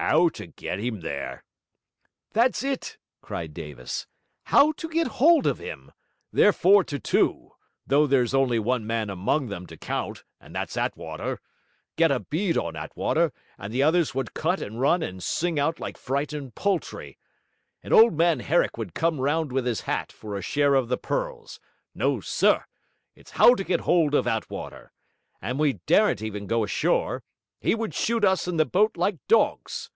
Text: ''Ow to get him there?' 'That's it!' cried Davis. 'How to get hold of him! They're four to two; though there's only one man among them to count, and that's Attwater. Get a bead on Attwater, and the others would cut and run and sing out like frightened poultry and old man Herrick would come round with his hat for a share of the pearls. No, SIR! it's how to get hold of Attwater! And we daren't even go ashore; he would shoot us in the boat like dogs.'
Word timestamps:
''Ow 0.00 0.28
to 0.34 0.46
get 0.46 0.78
him 0.78 1.00
there?' 1.00 1.42
'That's 2.32 2.62
it!' 2.62 2.98
cried 3.20 3.52
Davis. 3.52 4.06
'How 4.44 4.70
to 4.76 4.88
get 4.88 5.08
hold 5.18 5.44
of 5.44 5.58
him! 5.58 5.90
They're 6.32 6.52
four 6.52 6.84
to 6.84 7.00
two; 7.00 7.50
though 7.84 8.06
there's 8.06 8.32
only 8.32 8.60
one 8.60 8.86
man 8.86 9.10
among 9.10 9.48
them 9.48 9.66
to 9.66 9.76
count, 9.76 10.22
and 10.40 10.54
that's 10.54 10.76
Attwater. 10.76 11.40
Get 11.96 12.12
a 12.12 12.20
bead 12.20 12.56
on 12.56 12.76
Attwater, 12.76 13.32
and 13.58 13.72
the 13.74 13.82
others 13.82 14.14
would 14.14 14.34
cut 14.34 14.60
and 14.62 14.80
run 14.80 15.02
and 15.02 15.20
sing 15.20 15.58
out 15.58 15.80
like 15.80 15.98
frightened 15.98 16.54
poultry 16.54 17.18
and 17.82 17.92
old 17.92 18.16
man 18.16 18.38
Herrick 18.38 18.78
would 18.78 18.94
come 18.94 19.20
round 19.20 19.50
with 19.50 19.66
his 19.66 19.80
hat 19.80 20.12
for 20.12 20.36
a 20.36 20.42
share 20.42 20.76
of 20.76 20.86
the 20.88 20.96
pearls. 20.96 21.58
No, 21.92 22.20
SIR! 22.20 22.64
it's 23.16 23.32
how 23.32 23.56
to 23.56 23.64
get 23.64 23.80
hold 23.80 24.14
of 24.14 24.28
Attwater! 24.28 24.92
And 25.42 25.58
we 25.58 25.80
daren't 25.86 26.22
even 26.22 26.46
go 26.46 26.62
ashore; 26.62 27.24
he 27.60 27.74
would 27.74 27.92
shoot 27.92 28.24
us 28.24 28.46
in 28.46 28.56
the 28.56 28.64
boat 28.64 28.96
like 28.96 29.18
dogs.' 29.26 29.90